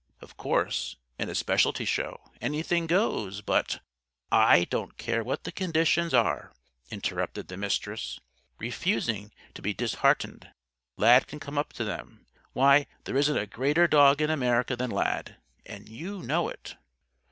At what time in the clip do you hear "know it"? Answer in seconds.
16.23-16.77